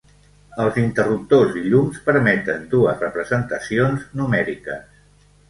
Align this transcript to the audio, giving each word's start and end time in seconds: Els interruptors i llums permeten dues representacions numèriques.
Els 0.61 0.77
interruptors 0.83 1.53
i 1.61 1.63
llums 1.65 1.99
permeten 2.07 2.65
dues 2.73 3.05
representacions 3.05 4.09
numèriques. 4.23 4.91